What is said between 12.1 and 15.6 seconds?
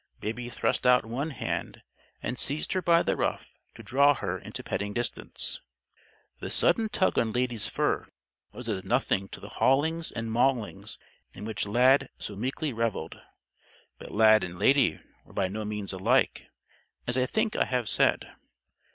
so meekly reveled. But Lad and Lady were by